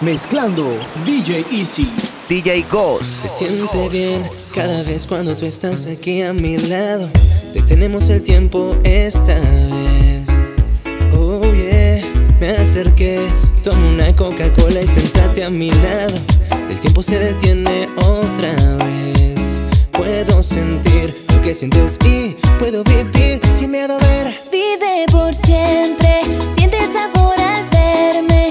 Mezclando 0.00 0.64
DJ 1.04 1.44
Easy. 1.50 1.90
DJ 2.28 2.64
Ghost. 2.70 3.02
Se 3.04 3.28
siente 3.28 3.88
bien 3.88 4.22
cada 4.54 4.84
vez 4.84 5.08
cuando 5.08 5.34
tú 5.34 5.44
estás 5.44 5.86
aquí 5.86 6.22
a 6.22 6.32
mi 6.32 6.56
lado. 6.56 7.08
Detenemos 7.52 8.08
el 8.08 8.22
tiempo 8.22 8.76
esta 8.84 9.34
vez. 9.34 10.28
Oh 11.16 11.42
yeah, 11.52 12.00
me 12.38 12.50
acerqué, 12.50 13.18
tomo 13.64 13.88
una 13.88 14.14
Coca-Cola 14.14 14.80
y 14.80 14.86
sentate 14.86 15.42
a 15.42 15.50
mi 15.50 15.72
lado. 15.72 16.14
El 16.70 16.78
tiempo 16.78 17.02
se 17.02 17.18
detiene 17.18 17.88
otra 17.96 18.52
vez. 18.76 19.60
Puedo 19.92 20.44
sentir 20.44 21.12
lo 21.34 21.42
que 21.42 21.54
sientes 21.54 21.98
y 22.04 22.36
puedo 22.60 22.84
vivir 22.84 23.40
sin 23.52 23.72
miedo 23.72 23.94
a 23.94 23.98
ver. 23.98 24.32
Vive 24.52 25.06
por 25.10 25.34
siempre, 25.34 26.20
siente 26.56 26.78
sabor 26.92 27.34
al 27.40 27.64
verme. 27.70 28.50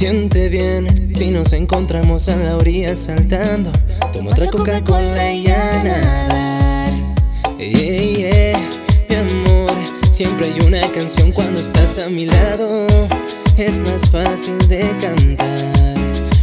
siente 0.00 0.48
bien 0.48 1.14
si 1.14 1.30
nos 1.30 1.52
encontramos 1.52 2.30
a 2.30 2.36
la 2.36 2.56
orilla 2.56 2.96
saltando. 2.96 3.70
Toma 4.14 4.30
otra 4.30 4.46
Coca-Cola 4.48 5.30
y 5.30 5.46
a 5.48 5.82
nadar. 5.84 6.92
Yeah, 7.58 8.00
yeah. 8.14 8.60
Mi 9.10 9.16
amor, 9.16 9.70
siempre 10.10 10.46
hay 10.46 10.66
una 10.66 10.90
canción 10.90 11.32
cuando 11.32 11.60
estás 11.60 11.98
a 11.98 12.08
mi 12.08 12.24
lado. 12.24 12.86
Es 13.58 13.76
más 13.76 14.08
fácil 14.10 14.56
de 14.68 14.90
cantar. 15.02 15.98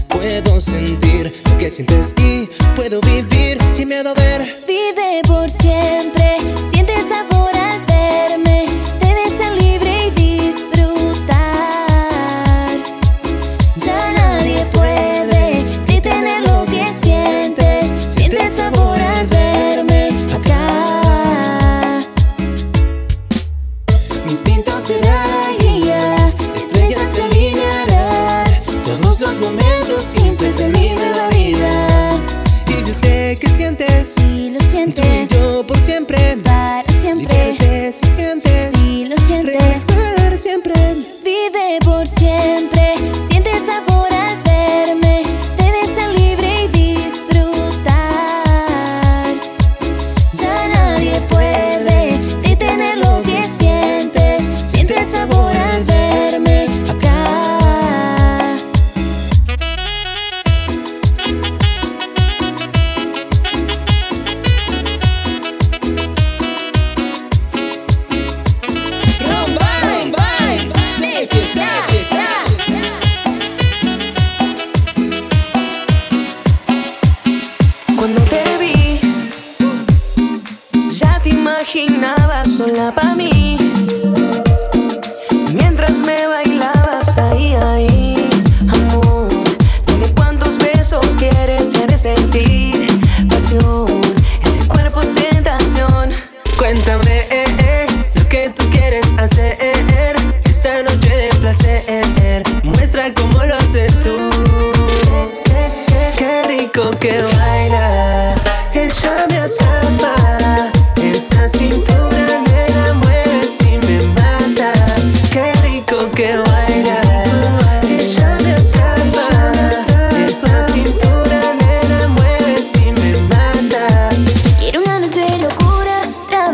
Puedo 0.10 0.62
sentir 0.62 1.34
lo 1.50 1.58
que 1.58 1.72
sientes 1.72 2.14
y 2.20 2.48
puedo 2.76 3.02
vivir 3.02 3.58
sin 3.72 3.90
miedo 3.90 4.12
a 4.12 4.14
ver. 4.14 4.42
Vive 4.68 5.24
por 5.26 5.50
siempre, 5.50 6.38
siente 6.72 6.94
sabor. 7.10 7.57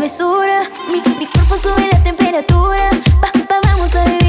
travesura. 0.03 0.69
Mi, 0.91 1.01
mi 1.17 1.25
cuerpo 1.27 1.57
sube 1.57 1.87
la 1.89 2.03
temperatura. 2.03 2.89
Pa, 3.21 3.31
pa, 3.47 3.59
vamos 3.63 3.95
a 3.95 4.03
vivir. 4.03 4.22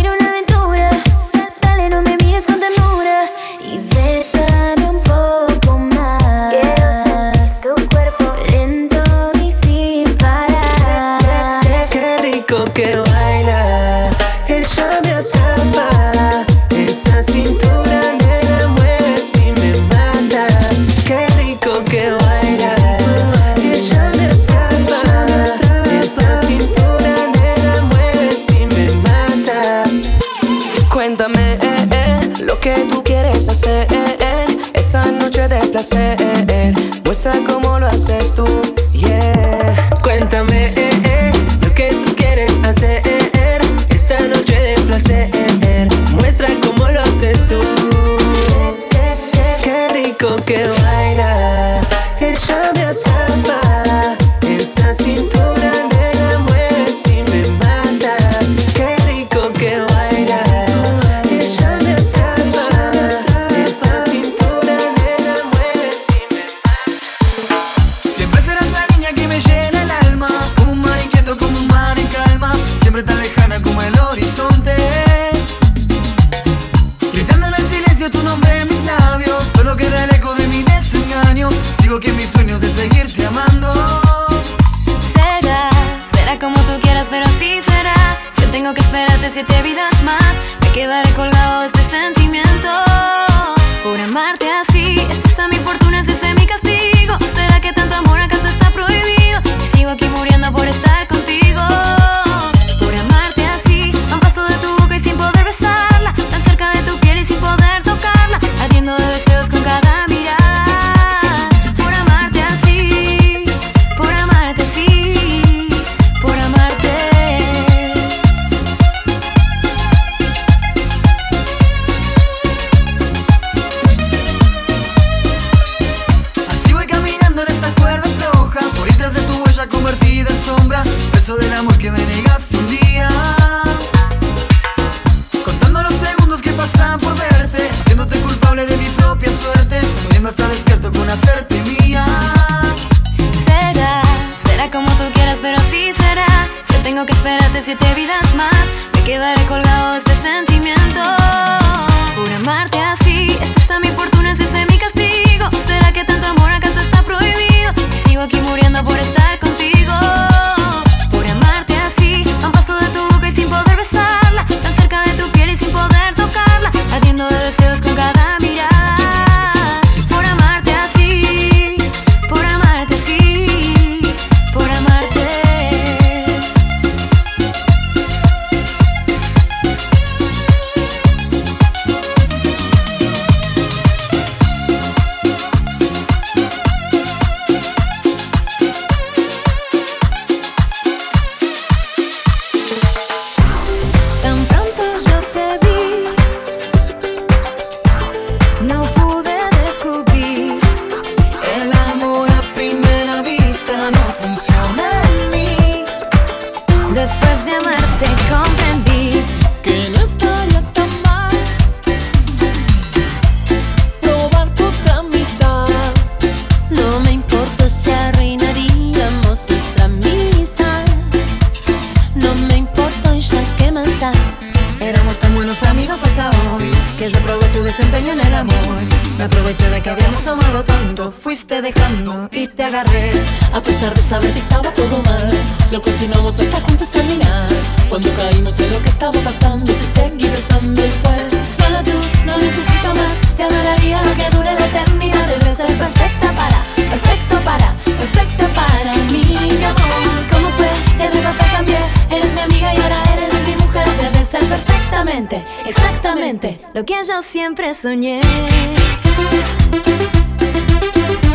fuiste 231.55 231.63
dejando 231.63 232.29
y 232.33 232.49
te 232.49 232.65
agarré. 232.65 233.13
A 233.53 233.61
pesar 233.61 233.95
de 233.95 234.03
saber 234.03 234.33
que 234.33 234.39
estaba 234.39 234.73
todo 234.75 235.03
mal, 235.03 235.31
lo 235.71 235.81
continuamos 235.81 236.41
hasta 236.41 236.61
juntos 236.61 236.91
terminar. 236.91 237.49
Cuando 237.89 238.11
caímos 238.15 238.57
de 238.57 238.69
lo 238.69 238.83
que 238.83 238.89
estaba 238.89 239.21
pasando, 239.21 239.73
te 239.73 239.83
seguí 239.83 240.29
besando 240.29 240.85
y 240.85 240.91
fue. 240.91 241.17
Solo 241.59 241.83
tú, 241.85 241.93
no 242.25 242.37
necesito 242.39 242.89
más. 242.95 243.13
Te 243.37 243.43
adoraría 243.45 244.03
que 244.17 244.37
dure 244.37 244.55
la 244.55 244.67
eternidad. 244.67 245.27
Debe 245.27 245.57
ser 245.57 245.79
perfecta 245.79 246.33
para, 246.35 246.65
perfecto 246.77 247.37
para, 247.45 247.73
perfecta 247.99 248.47
para 248.55 248.95
mí, 249.13 249.25
amor. 249.65 250.27
¿Cómo 250.31 250.49
fue? 250.57 250.71
Te 250.99 251.11
de 251.11 251.23
ropa 251.23 251.45
cambié. 251.53 251.79
Eres 252.11 252.35
mi 252.35 252.41
amiga 252.41 252.75
y 252.75 252.81
ahora 252.81 253.03
eres 253.13 253.49
mi 253.49 253.55
mujer. 253.57 253.87
Debe 254.01 254.25
ser 254.25 254.45
perfectamente, 254.47 255.45
exactamente 255.67 256.61
lo 256.75 256.85
que 256.85 256.95
yo 257.07 257.23
siempre 257.23 257.75
soñé. 257.75 258.21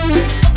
Bye. 0.09 0.48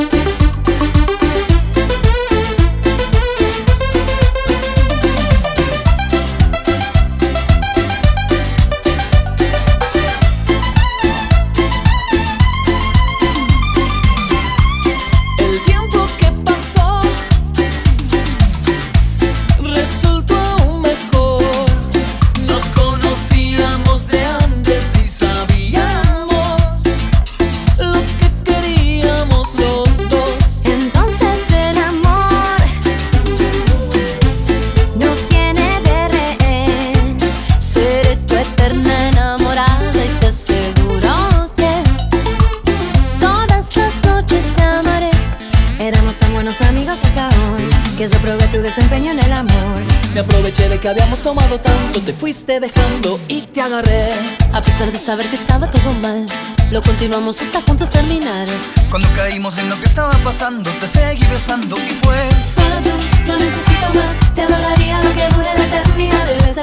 que 50.82 50.88
habíamos 50.88 51.20
tomado 51.20 51.60
tanto 51.60 52.00
te 52.00 52.12
fuiste 52.12 52.58
dejando 52.58 53.20
y 53.28 53.42
te 53.42 53.62
agarré. 53.62 54.10
A 54.52 54.60
pesar 54.60 54.90
de 54.90 54.98
saber 54.98 55.24
que 55.26 55.36
estaba 55.36 55.70
todo 55.70 55.92
mal, 56.02 56.26
lo 56.72 56.82
continuamos 56.82 57.40
hasta 57.40 57.60
juntos 57.62 57.88
terminar. 57.88 58.48
Cuando 58.90 59.08
caímos 59.14 59.56
en 59.58 59.70
lo 59.70 59.78
que 59.78 59.86
estaba 59.86 60.12
pasando, 60.24 60.68
te 60.72 60.88
seguí 60.88 61.24
besando 61.26 61.76
y 61.78 61.94
fue. 62.02 62.16
Solo 62.42 62.80
no 63.28 63.36
necesito 63.36 63.94
más, 63.94 64.34
te 64.34 64.42
adoraría 64.42 65.00
lo 65.04 65.14
que 65.14 65.28
dure 65.28 65.54
la 65.56 65.64
eternidad 65.64 66.24
de 66.26 66.34
besar. 66.46 66.61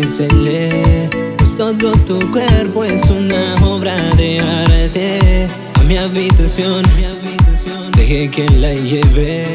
que. 0.00 1.10
Pues 1.36 1.56
todo 1.56 1.92
tu 2.06 2.18
cuerpo 2.30 2.84
es 2.84 3.10
una 3.10 3.56
obra 3.62 3.94
de 4.16 4.40
arte. 4.40 5.48
A 5.74 5.82
mi 5.82 5.98
habitación, 5.98 6.82
mi 6.96 7.04
habitación 7.04 7.90
dejé 7.92 8.30
que 8.30 8.48
la 8.48 8.72
lleve. 8.72 9.46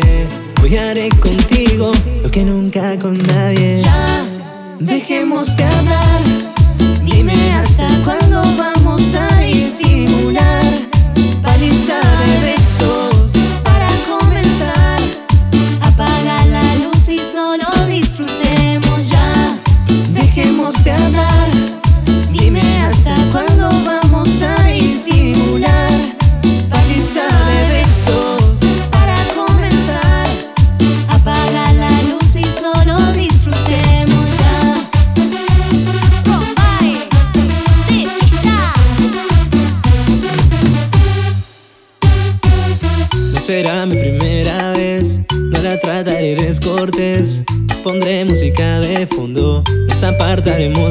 Hoy 0.62 0.78
haré 0.78 1.10
contigo 1.10 1.92
lo 2.22 2.30
que 2.30 2.44
nunca 2.44 2.98
con 3.00 3.18
nadie. 3.18 3.82
Ya, 3.82 4.26
dejemos 4.80 5.58
de 5.58 5.64
hablar. 5.64 6.22
Dime 7.04 7.52
hasta 7.54 7.88
cuándo 8.04 8.42
vamos 8.58 9.02
a 9.16 9.40
disimular. 9.40 10.57
Nos 50.70 50.87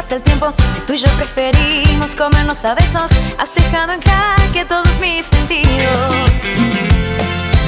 pase 0.00 0.14
el 0.14 0.22
tiempo? 0.22 0.54
Si 0.74 0.80
tú 0.82 0.92
y 0.92 0.96
yo 0.96 1.10
preferimos 1.16 2.14
comernos 2.14 2.64
a 2.64 2.74
besos, 2.74 3.10
has 3.36 3.54
dejado 3.56 3.92
en 3.92 4.00
jaque 4.00 4.64
todos 4.64 4.94
mis 5.00 5.26
sentidos. 5.26 6.14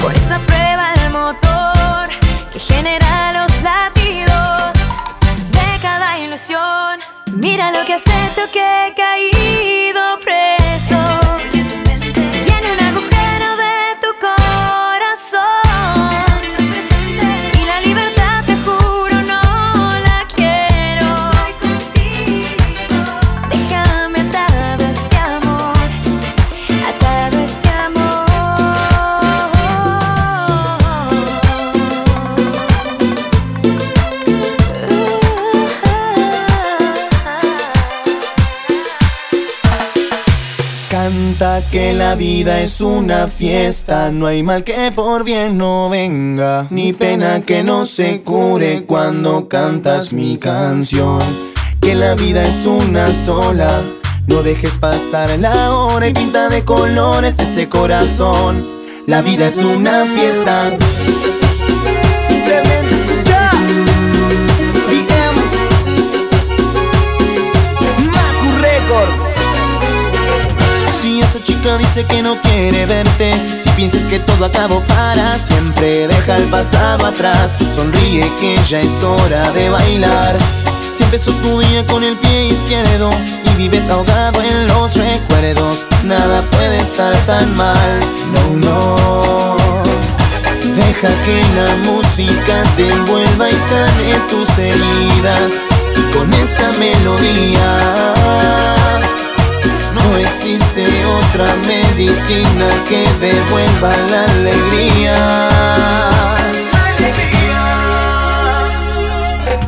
Por 0.00 0.14
esa 0.14 0.38
prueba 0.38 0.92
del 1.00 1.10
motor 1.10 2.08
que 2.52 2.60
genera 2.60 3.32
los 3.32 3.52
latidos 3.62 4.72
de 5.56 5.82
cada 5.82 6.18
ilusión. 6.20 7.00
Mira 7.32 7.72
lo 7.72 7.84
que 7.84 7.94
has 7.94 8.06
hecho 8.06 8.42
que 8.52 8.62
he 8.87 8.94
caído 8.94 10.02
preso. 10.22 10.59
Que 41.68 41.92
la 41.92 42.16
vida 42.16 42.60
es 42.62 42.80
una 42.80 43.28
fiesta, 43.28 44.10
no 44.10 44.26
hay 44.26 44.42
mal 44.42 44.64
que 44.64 44.90
por 44.90 45.22
bien 45.22 45.56
no 45.56 45.88
venga, 45.88 46.66
ni 46.70 46.92
pena 46.92 47.42
que 47.42 47.62
no 47.62 47.84
se 47.84 48.22
cure 48.22 48.84
cuando 48.86 49.46
cantas 49.46 50.12
mi 50.12 50.36
canción. 50.36 51.20
Que 51.80 51.94
la 51.94 52.14
vida 52.14 52.42
es 52.42 52.66
una 52.66 53.12
sola, 53.14 53.68
no 54.26 54.42
dejes 54.42 54.78
pasar 54.78 55.38
la 55.38 55.72
hora 55.72 56.08
y 56.08 56.12
pinta 56.12 56.48
de 56.48 56.64
colores 56.64 57.38
ese 57.38 57.68
corazón. 57.68 58.66
La 59.06 59.22
vida 59.22 59.46
es 59.46 59.56
una 59.56 60.04
fiesta. 60.06 60.70
Chica 71.60 71.76
dice 71.76 72.06
que 72.06 72.22
no 72.22 72.40
quiere 72.40 72.86
verte, 72.86 73.34
si 73.62 73.68
piensas 73.70 74.06
que 74.06 74.18
todo 74.18 74.46
acabó 74.46 74.80
para 74.84 75.38
siempre, 75.38 76.08
deja 76.08 76.36
el 76.36 76.44
pasado 76.44 77.04
atrás, 77.04 77.58
sonríe 77.74 78.32
que 78.40 78.58
ya 78.66 78.80
es 78.80 79.02
hora 79.02 79.42
de 79.52 79.68
bailar. 79.68 80.38
Si 80.82 81.02
empezó 81.02 81.32
tu 81.32 81.60
día 81.60 81.84
con 81.84 82.02
el 82.02 82.16
pie 82.16 82.46
izquierdo 82.46 83.10
y 83.44 83.58
vives 83.58 83.90
ahogado 83.90 84.40
en 84.40 84.68
los 84.68 84.96
recuerdos, 84.96 85.84
nada 86.04 86.40
puede 86.50 86.78
estar 86.78 87.14
tan 87.26 87.54
mal, 87.54 88.00
no, 88.32 88.56
no. 88.66 89.56
Deja 90.76 91.08
que 91.26 91.44
la 91.56 91.76
música 91.84 92.62
te 92.76 92.88
envuelva 92.88 93.50
y 93.50 93.52
sane 93.52 94.14
tus 94.30 94.48
heridas, 94.58 95.60
y 95.94 96.16
con 96.16 96.32
esta 96.32 96.72
melodía. 96.78 98.19
No 100.10 100.16
existe 100.16 100.84
otra 101.06 101.46
medicina 101.68 102.66
que 102.88 103.04
devuelva 103.20 103.92
la 104.10 104.24
alegría. 104.24 105.14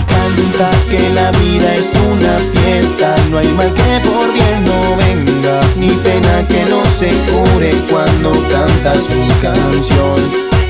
Canta 0.08 0.70
que 0.90 1.08
la 1.10 1.30
vida 1.30 1.74
es 1.76 1.92
una 2.10 2.38
fiesta, 2.54 3.14
no 3.30 3.38
hay 3.38 3.46
mal 3.52 3.72
que 3.72 4.00
por 4.08 4.32
bien 4.32 4.64
no 4.66 4.96
venga, 4.96 5.60
ni 5.76 5.90
pena 5.90 6.48
que 6.48 6.64
no 6.64 6.84
se 6.86 7.10
cure 7.30 7.70
cuando 7.88 8.32
cantas 8.50 9.08
mi 9.10 9.28
canción. 9.40 10.16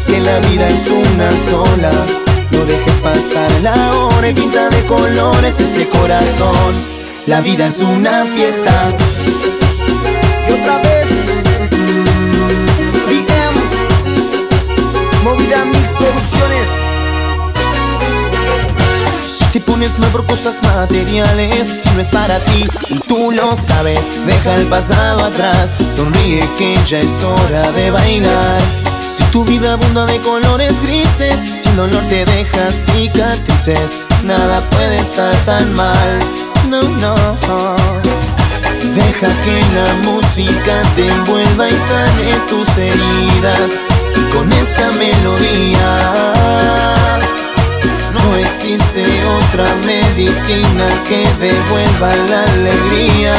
Que 0.07 0.21
la 0.21 0.39
vida 0.51 0.69
es 0.69 0.87
una 0.87 1.31
sola, 1.51 1.93
no 2.51 2.65
dejes 2.67 2.95
pasar 2.97 3.51
la 3.63 3.95
hora 3.95 4.29
y 4.29 4.35
pinta 4.35 4.69
de 4.69 4.83
colores 4.83 5.55
ese 5.59 5.89
corazón. 5.89 6.93
La 7.27 7.41
vida 7.41 7.67
es 7.67 7.79
una 7.79 8.25
fiesta. 8.25 8.73
Movida 15.25 15.65
Mix 15.67 15.91
Producciones. 15.93 16.69
Te 19.53 19.61
pones 19.61 19.99
mal 19.99 20.11
por 20.11 20.25
cosas 20.27 20.63
materiales, 20.63 21.69
si 21.69 21.91
no 21.91 22.01
es 22.01 22.09
para 22.09 22.39
ti 22.39 22.67
y 22.89 22.99
tú 23.01 23.31
lo 23.33 23.55
sabes. 23.55 24.25
Deja 24.27 24.55
el 24.55 24.67
pasado 24.67 25.27
atrás, 25.27 25.77
sonríe 25.95 26.49
que 26.57 26.75
ya 26.87 27.01
es 27.01 27.23
hora 27.23 27.71
de 27.73 27.91
bailar. 27.91 28.59
Si 29.15 29.23
tu 29.25 29.45
vida 29.45 29.75
abunda 29.75 30.07
de 30.07 30.19
colores 30.23 30.73
grises, 30.83 31.39
si 31.41 31.69
el 31.69 31.77
dolor 31.77 32.03
te 32.09 32.25
deja 32.25 32.73
cicatrices, 32.73 34.07
nada 34.25 34.63
puede 34.71 34.97
estar 34.97 35.37
tan 35.45 35.75
mal. 35.75 36.19
No, 36.71 36.81
no. 36.81 37.15
Deja 38.95 39.29
que 39.45 39.65
la 39.75 39.93
música 40.11 40.83
te 40.97 41.07
envuelva 41.07 41.69
y 41.69 41.73
sane 41.73 42.33
tus 42.49 42.69
heridas. 42.79 43.92
Con 44.33 44.51
esta 44.53 44.91
melodía 44.93 45.97
no 48.15 48.37
existe 48.37 49.05
otra 49.39 49.67
medicina 49.87 50.87
que 51.09 51.27
devuelva 51.41 52.15
la 52.31 52.43
alegría. 52.45 53.35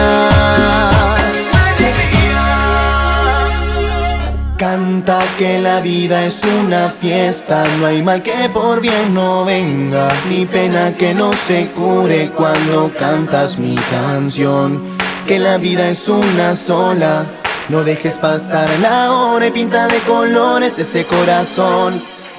Canta 4.58 5.20
que 5.38 5.60
la 5.60 5.82
vida 5.82 6.26
es 6.26 6.42
una 6.44 6.90
fiesta, 6.90 7.64
no 7.80 7.88
hay 7.88 8.02
mal 8.02 8.24
que 8.24 8.50
por 8.50 8.80
bien 8.80 9.14
no 9.14 9.44
venga, 9.44 10.08
ni 10.30 10.46
pena 10.46 10.96
que 10.96 11.14
no 11.14 11.34
se 11.34 11.68
cure 11.68 12.30
cuando 12.30 12.92
cantas 12.98 13.60
mi 13.60 13.76
canción. 13.76 14.82
Que 15.28 15.40
la 15.40 15.58
vida 15.58 15.90
es 15.90 16.08
una 16.08 16.56
sola, 16.56 17.26
no 17.70 17.84
dejes 17.84 18.18
pasar 18.18 18.70
la 18.82 19.12
hora 19.12 19.48
y 19.48 19.52
pinta 19.52 19.88
de 19.88 19.98
colores 20.00 20.78
ese 20.78 21.06
corazón. 21.06 21.94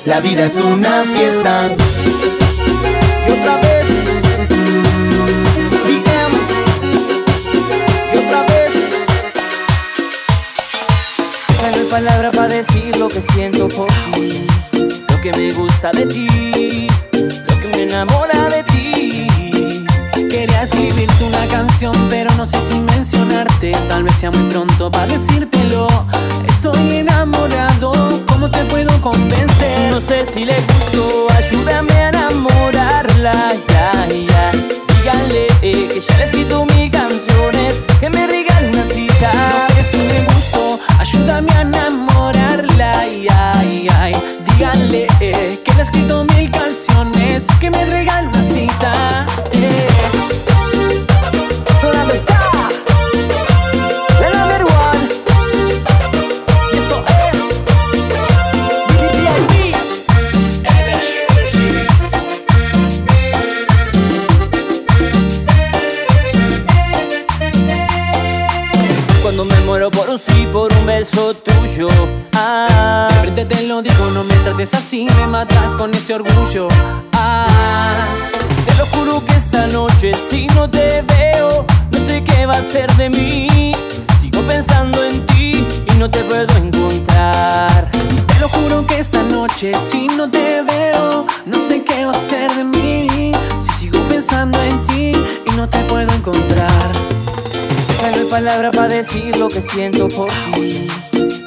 La 0.05 0.21
vida 0.21 0.45
es 0.45 0.57
una 0.57 1.03
fiesta. 1.03 1.69
Y 3.27 3.31
otra 3.31 3.57
vez. 3.63 3.87
Y 8.13 8.17
otra 8.19 8.41
vez. 8.49 8.73
No 11.61 11.67
hay 11.67 11.85
palabra 11.91 12.31
para 12.31 12.49
decir 12.49 12.97
lo 12.97 13.09
que 13.09 13.23
siento 13.23 13.69
por 13.69 13.89
ti. 14.13 14.47
Lo 15.09 15.21
que 15.23 15.33
me 15.33 15.53
gusta 15.53 15.91
de 15.93 16.07
ti. 16.07 16.87
Lo 17.13 17.61
que 17.61 17.69
me 17.69 17.83
enamora 17.85 18.49
de 18.51 18.63
ti. 18.65 19.54
Quería 20.35 20.63
escribirte 20.63 21.25
una 21.27 21.47
canción, 21.47 21.95
pero 22.11 22.29
no 22.35 22.45
sé 22.45 22.61
si 22.61 22.75
mencionarte. 22.81 23.71
Tal 23.89 24.03
vez 24.03 24.17
sea 24.17 24.33
muy 24.33 24.51
pronto 24.51 24.91
para 24.91 25.07
decírtelo. 25.07 25.87
Estoy 26.49 26.97
enamorado, 26.97 27.93
¿cómo 28.27 28.51
te 28.51 28.65
puedo 28.65 29.01
convencer? 29.01 29.93
No 29.93 30.01
sé 30.01 30.27
si 30.27 30.45
le 30.45 30.57
gustó, 30.63 31.29
ayúdame 31.39 31.93
a 31.93 32.09
enamorarla. 32.09 33.53
Ya, 33.69 34.09
ya. 34.09 34.51
Díganle 34.89 35.47
eh, 35.63 35.89
que 35.95 36.01
ya 36.01 36.17
le 36.17 36.23
he 36.23 36.27
escrito 36.27 36.67
mis 36.67 36.91
canciones, 36.91 37.85
que 38.01 38.11
me 38.11 38.27
regale 38.27 38.71
una 38.71 38.83
cita. 38.83 39.31
No 39.33 39.73
sé 39.73 39.83
si 39.89 39.99
le 39.99 40.21
gustó, 40.25 40.81
ayúdame 40.99 41.53
a 41.53 41.61
enamorarla. 41.61 42.99
Ay, 42.99 43.29
ay, 43.31 43.89
ay. 44.01 44.15
Díganle 44.51 45.07
eh, 45.21 45.61
que 45.65 45.75
le 45.75 45.79
he 45.79 45.85
escrito 45.85 46.25
mil 46.25 46.51
canciones, 46.51 47.47
que 47.61 47.71
me 47.71 47.85
regale 47.85 48.27
una 48.27 48.43
cita. 48.43 49.27
Beso 71.05 71.35
tuyo. 71.35 71.89
Ah, 72.33 73.09
de 73.11 73.17
frente 73.21 73.45
te 73.45 73.63
lo 73.65 73.83
digo, 73.83 74.11
no 74.15 74.25
me 74.25 74.35
trates 74.37 74.73
así, 74.73 75.07
me 75.17 75.27
matas 75.27 75.75
con 75.75 75.93
ese 75.93 76.15
orgullo. 76.15 76.69
Ah, 77.13 78.07
te 78.65 78.75
lo 78.77 78.87
juro 78.87 79.23
que 79.25 79.35
esta 79.35 79.67
noche 79.67 80.13
si 80.15 80.47
no 80.49 80.71
te 80.71 81.03
veo, 81.03 81.67
no 81.91 81.99
sé 81.99 82.25
qué 82.25 82.47
va 82.47 82.55
a 82.55 82.63
ser 82.63 82.91
de 82.95 83.11
mí. 83.11 83.73
Sigo 84.19 84.41
pensando 84.43 85.05
en 85.05 85.27
ti 85.27 85.67
y 85.87 85.95
no 85.99 86.11
te 86.11 86.21
puedo 86.21 86.57
encontrar. 86.57 87.91
Te 87.91 88.41
lo 88.41 88.49
juro 88.49 88.87
que 88.87 88.99
esta 88.99 89.23
noche 89.25 89.73
si 89.91 90.09
no 90.09 90.31
te 90.31 90.63
veo, 90.63 91.27
no 91.45 91.59
sé 91.69 91.85
qué 91.85 92.07
va 92.07 92.13
a 92.13 92.29
ser 92.31 92.51
de 92.55 92.65
mí. 92.65 93.33
Si 93.61 93.73
sigo 93.81 93.99
pensando 94.09 94.59
en 94.63 94.81
ti 94.83 95.13
y 95.47 95.51
no 95.55 95.69
te 95.69 95.81
puedo 95.81 96.11
encontrar. 96.11 96.93
No 98.05 98.21
hay 98.21 98.27
palabra 98.27 98.71
para 98.71 98.89
decir 98.89 99.35
lo 99.37 99.49
que 99.49 99.63
siento 99.63 100.11
por 100.11 100.29
ti, 100.53 100.87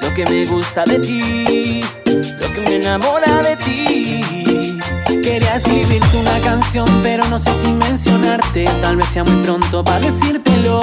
lo 0.01 0.11
que 0.15 0.25
me 0.25 0.43
gusta 0.45 0.85
de 0.85 0.97
ti, 0.97 1.81
lo 2.05 2.51
que 2.51 2.61
me 2.61 2.75
enamora 2.77 3.43
de 3.43 3.55
ti. 3.57 4.79
Quería 5.05 5.55
escribirte 5.55 6.17
una 6.17 6.39
canción, 6.39 6.87
pero 7.03 7.27
no 7.27 7.37
sé 7.37 7.53
si 7.53 7.67
mencionarte. 7.67 8.65
Tal 8.81 8.95
vez 8.95 9.07
sea 9.09 9.23
muy 9.23 9.43
pronto 9.43 9.83
para 9.83 9.99
decírtelo. 9.99 10.81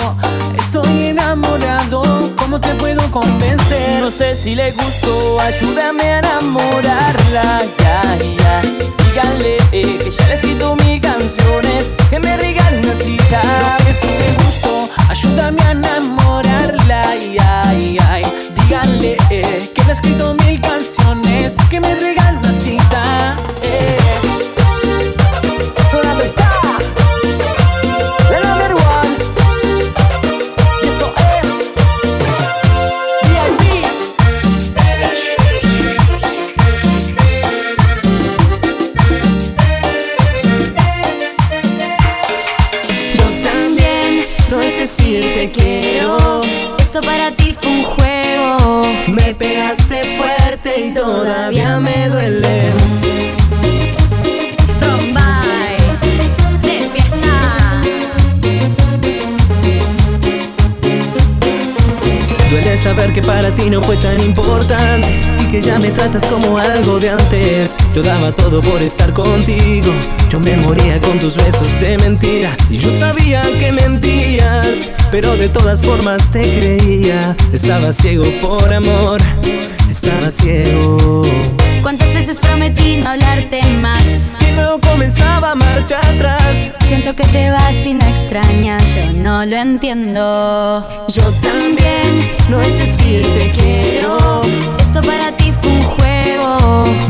Estoy 0.57 1.07
enamorado, 1.07 2.03
¿cómo 2.37 2.61
te 2.61 2.73
puedo 2.77 3.11
convencer? 3.11 4.01
No 4.01 4.13
sé 4.13 4.37
si 4.37 4.55
le 4.55 4.71
gustó, 4.71 5.41
ayúdame 5.41 6.05
a 6.05 6.19
enamorarla. 6.21 7.63
Ya, 7.81 8.19
ya. 8.39 8.63
Díganle 8.63 9.44
todo 68.55 68.71
por 68.71 68.83
estar 68.83 69.13
contigo, 69.13 69.91
yo 70.31 70.39
me 70.39 70.57
moría 70.59 71.01
con 71.01 71.19
tus 71.19 71.37
besos 71.37 71.81
de 71.81 71.99
mentira 71.99 72.57
y 72.71 72.77
yo 72.77 72.89
sabía 72.97 73.43
que 73.59 73.73
mentías, 73.73 74.91
pero 75.11 75.37
de 75.37 75.49
todas 75.49 75.83
formas 75.83 76.31
te 76.31 76.43
creía. 76.43 77.35
Estaba 77.53 77.91
ciego 77.93 78.25
por 78.41 78.73
amor, 78.73 79.21
estaba 79.91 80.31
ciego. 80.31 81.23
¿Cuántas 81.83 82.15
veces 82.15 82.39
prometí 82.39 82.99
no 82.99 83.11
hablarte 83.11 83.61
más? 83.81 84.31
Y 84.49 84.55
luego 84.55 84.79
comenzaba 84.81 85.57
marcha 85.57 85.99
atrás. 85.99 86.71
Siento 86.87 87.17
que 87.17 87.25
te 87.25 87.51
vas 87.51 87.75
y 87.85 87.95
no 87.95 88.05
extrañas, 88.07 88.85
yo 88.95 89.13
no 89.15 89.45
lo 89.47 89.57
entiendo. 89.57 91.07
Yo 91.09 91.25
también, 91.43 92.07
no 92.49 92.61
es 92.61 92.79
decir 92.79 93.23
te 93.23 93.51
quiero. 93.51 94.43
Esto 94.79 95.03
para 95.03 95.33
ti 95.33 95.53
fue 95.61 95.64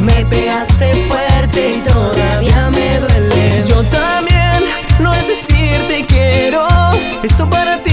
Me 0.01 0.25
pegaste 0.27 0.95
fuerte 1.09 1.73
y 1.77 1.79
todavía 1.89 2.71
me 2.71 2.99
duele. 2.99 3.65
Yo 3.67 3.83
también, 3.85 4.65
no 5.01 5.13
es 5.15 5.29
decir 5.29 5.87
te 5.89 6.05
quiero. 6.07 6.67
Esto 7.23 7.49
para 7.49 7.79
ti 7.83 7.84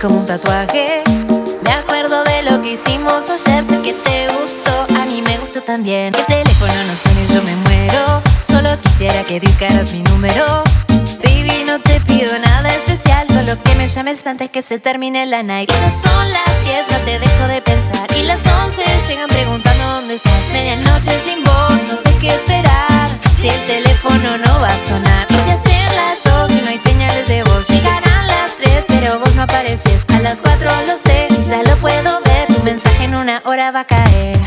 como 0.00 0.20
un 0.20 0.26
tatuaje. 0.26 1.02
Me 1.62 1.72
acuerdo 1.72 2.24
de 2.24 2.42
lo 2.42 2.62
que 2.62 2.72
hicimos 2.72 3.28
ayer, 3.28 3.64
sé 3.64 3.80
que 3.82 3.92
te 3.92 4.28
gustó, 4.28 4.86
a 4.98 5.04
mí 5.04 5.20
me 5.22 5.36
gustó 5.38 5.60
también. 5.60 6.14
El 6.14 6.24
teléfono 6.24 6.72
no 6.86 6.96
suena 6.96 7.20
y 7.20 7.26
yo 7.26 7.42
me 7.42 7.54
muero. 7.56 8.22
Solo 8.46 8.70
quisiera 8.80 9.22
que 9.24 9.38
discaras 9.40 9.92
mi 9.92 10.02
número. 10.04 10.64
Baby, 11.22 11.64
no 11.66 11.78
te 11.80 12.00
pido 12.00 12.38
nada 12.38 12.70
especial, 12.74 13.26
solo 13.28 13.60
que 13.62 13.74
me 13.74 13.86
llames 13.86 14.26
antes 14.26 14.50
que 14.50 14.62
se 14.62 14.78
termine 14.78 15.26
la 15.26 15.42
night. 15.42 15.70
Ya 15.70 15.90
son 15.90 16.32
las 16.32 16.64
10, 16.64 16.90
no 16.90 16.98
te 17.04 17.18
dejo 17.18 17.48
de 17.48 17.60
pensar. 17.60 18.06
Y 18.18 18.22
las 18.22 18.46
11 18.46 18.82
llegan 19.06 19.28
preguntando 19.28 19.84
dónde 19.96 20.14
estás. 20.14 20.48
Medianoche 20.52 21.18
sin 21.20 21.44
voz, 21.44 21.82
no 21.88 21.96
sé 21.96 22.14
qué 22.20 22.34
esperar. 22.34 23.08
Si 23.38 23.48
el 23.48 23.64
teléfono 23.66 24.38
no 24.38 24.60
va 24.60 24.68
a 24.68 24.78
sonar. 24.78 25.26
Y 25.28 25.34
si 25.34 25.50
hacen 25.50 25.96
las 25.96 26.48
2 26.48 26.52
y 26.58 26.62
no 26.62 26.70
hay 26.70 26.78
señales 26.78 27.28
de 27.28 27.42
voz, 27.44 27.68
llegarán 27.68 28.09
3, 28.86 29.00
pero 29.00 29.18
vos 29.18 29.34
no 29.34 29.42
apareces. 29.42 30.04
A 30.08 30.20
las 30.20 30.40
4 30.40 30.70
lo 30.86 30.96
sé, 30.96 31.28
ya 31.48 31.62
lo 31.62 31.76
puedo 31.76 32.20
ver. 32.24 32.46
Tu 32.48 32.62
mensaje 32.62 33.04
en 33.04 33.14
una 33.14 33.42
hora 33.44 33.70
va 33.70 33.80
a 33.80 33.84
caer. 33.84 34.38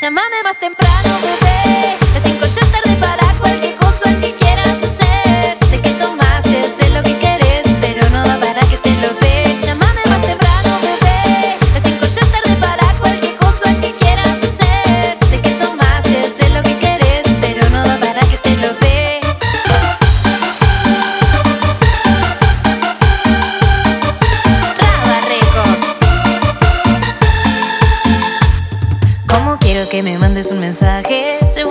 Llámame 0.00 0.42
más 0.44 0.58
temprano, 0.58 1.18
bebé. 1.22 1.96
Las 2.14 2.22
5 2.22 2.40
ya 2.40 2.60
es 2.60 2.72
tarde 2.72 2.96
para 3.00 3.26
cualquier 3.38 3.74
cosa 3.76 4.10
que 4.20 4.34
quieras 4.34 4.75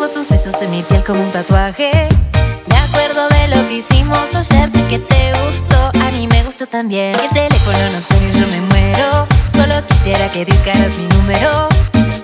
Llevo 0.06 0.20
tus 0.20 0.30
besos 0.30 0.62
en 0.62 0.70
mi 0.70 0.84
piel 0.84 1.04
como 1.04 1.20
un 1.20 1.32
tatuaje. 1.32 1.90
Me 2.68 2.78
acuerdo 2.78 3.28
de 3.30 3.48
lo 3.48 3.68
que 3.68 3.78
hicimos 3.78 4.36
ayer, 4.36 4.70
sé 4.70 4.86
que 4.88 5.00
te 5.00 5.34
gustó, 5.42 5.90
a 6.00 6.12
mí 6.12 6.28
me 6.28 6.44
gustó 6.44 6.68
también. 6.68 7.16
El 7.20 7.30
teléfono 7.30 7.80
no 7.92 8.00
suena 8.00 8.30
yo 8.40 8.48
me 8.48 8.62
muero. 8.62 9.28
Solo 9.52 9.76
quisiera 9.88 10.30
que 10.30 10.46
discaras 10.46 10.98
mi 10.98 11.08
número. 11.08 11.70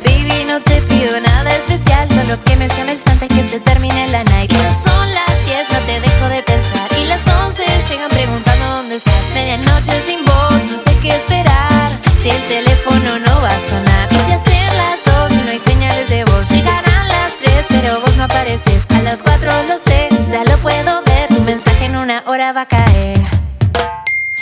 Baby, 0.06 0.46
no 0.48 0.60
te 0.62 0.80
pido 0.84 1.20
nada 1.22 1.50
especial, 1.56 2.08
solo 2.10 2.38
que 2.44 2.56
me 2.56 2.68
llames 2.68 3.02
antes 3.08 3.30
que 3.30 3.44
se 3.44 3.60
termine 3.60 4.10
la 4.10 4.24
night. 4.26 4.52
Ya 4.52 4.74
son 4.74 5.14
las 5.16 5.46
10, 5.48 5.72
no 5.72 5.80
te 5.80 6.00
dejo 6.02 6.30
de 6.30 6.44
pensar. 6.44 6.88
Y 7.02 7.06
las 7.06 7.26
11 7.28 7.64
llegan 7.90 8.10
preguntando 8.10 8.66
dónde 8.76 8.98
estás. 8.98 9.32
Medianoche 9.34 10.00
sin 10.02 10.24
voz, 10.24 10.62
no 10.70 10.78
sé 10.78 10.96
qué 11.02 11.16
esperar. 11.16 11.90
Si 12.22 12.30
el 12.30 12.46
teléfono 12.46 13.18
no 13.18 13.42
va 13.42 13.50
a 13.50 13.60
sonar. 13.60 14.08
Y 14.12 14.20
si 14.20 14.34
hacen 14.34 14.78
las 14.78 15.30
2 15.30 15.32
y 15.32 15.46
no 15.46 15.52
hay 15.52 15.60
señales 15.60 16.10
de 16.10 16.26
voz, 16.26 16.48
llegarán 16.50 16.84
las 16.84 16.91
3, 17.42 17.66
pero 17.70 18.00
vos 18.02 18.16
no 18.18 18.24
apareces. 18.26 18.86
A 18.96 19.02
las 19.02 19.24
4 19.24 19.64
lo 19.64 19.78
sé, 19.78 20.10
ya 20.30 20.44
lo 20.44 20.58
puedo 20.60 21.02
ver. 21.04 21.28
Tu 21.30 21.42
mensaje 21.42 21.86
en 21.86 21.96
una 21.96 22.24
hora 22.28 22.54
va 22.54 22.62
a 22.62 22.66
caer. 22.66 23.20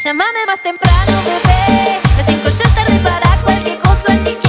Llámame 0.04 0.46
más 0.48 0.62
temprano, 0.62 1.12
bebé. 1.24 2.00
Las 2.18 2.26
5 2.26 2.50
ya 2.50 2.64
es 2.64 2.76
tarde 2.76 3.00
para 3.00 3.30
cualquier 3.44 3.78
cosa 3.80 4.14
que 4.24 4.36
quieras 4.38 4.49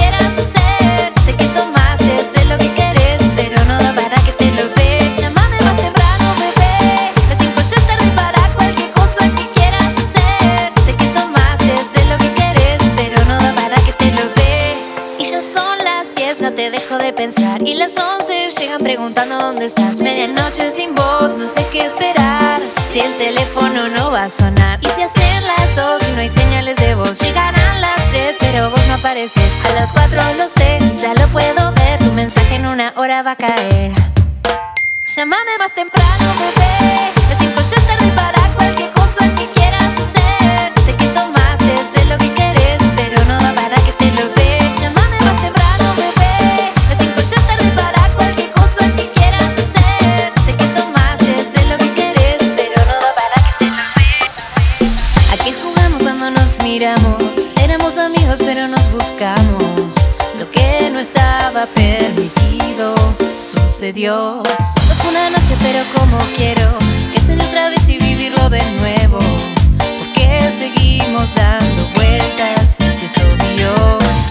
preguntando 18.81 19.35
dónde 19.37 19.65
estás. 19.65 19.99
Medianoche 19.99 20.71
sin 20.71 20.95
voz, 20.95 21.37
no 21.37 21.47
sé 21.47 21.65
qué 21.71 21.85
esperar. 21.85 22.61
Si 22.91 22.99
el 22.99 23.13
teléfono 23.17 23.87
no 23.89 24.11
va 24.11 24.23
a 24.23 24.29
sonar. 24.29 24.79
Y 24.81 24.89
si 24.89 25.03
hacen 25.03 25.47
las 25.47 25.75
2 25.75 26.09
y 26.09 26.11
no 26.13 26.21
hay 26.21 26.29
señales 26.29 26.77
de 26.77 26.95
voz. 26.95 27.19
Llegarán 27.19 27.81
las 27.81 28.09
3, 28.09 28.35
pero 28.39 28.69
vos 28.69 28.81
no 28.87 28.95
apareces. 28.95 29.53
A 29.65 29.69
las 29.73 29.91
4 29.93 30.21
lo 30.37 30.47
sé, 30.47 30.79
ya 31.01 31.13
lo 31.13 31.27
puedo 31.29 31.71
ver. 31.73 31.99
Tu 31.99 32.11
mensaje 32.13 32.55
en 32.55 32.65
una 32.65 32.93
hora 32.95 33.23
va 33.23 33.31
a 33.31 33.35
caer. 33.35 33.91
Llámame 35.15 35.57
más 35.59 35.73
temprano, 35.73 36.25
bebé. 36.39 37.11
Las 37.29 37.39
5 37.39 37.61
ya 37.61 37.87
tarde 37.87 38.11
para 38.15 38.40
permitido 61.67 62.95
sucedió. 63.41 64.41
Solo 64.73 64.95
fue 65.01 65.11
una 65.11 65.29
noche, 65.29 65.55
pero 65.61 65.83
como 65.95 66.17
quiero 66.35 66.67
que 67.13 67.19
se 67.19 67.35
dé 67.35 67.43
otra 67.43 67.69
vez 67.69 67.87
y 67.89 67.97
vivirlo 67.97 68.49
de 68.49 68.63
nuevo. 68.79 69.19
Porque 69.97 70.51
seguimos 70.51 71.35
dando 71.35 71.87
vueltas 71.95 72.77
si 72.93 73.05
es 73.05 73.17
obvio. 73.17 73.73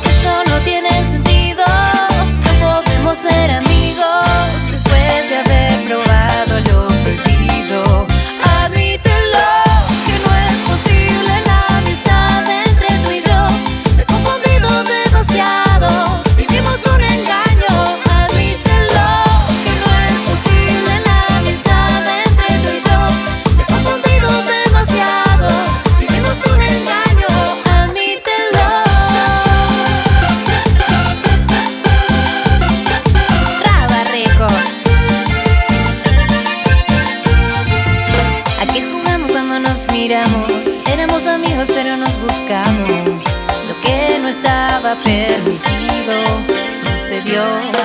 Esto 0.04 0.30
no 0.48 0.56
tiene 0.64 0.90
sentido. 1.04 1.64
No 2.44 2.82
podemos 2.82 3.18
ser 3.18 3.50
amigos 3.50 3.69
permitido 44.96 46.14
sucedió. 46.72 47.79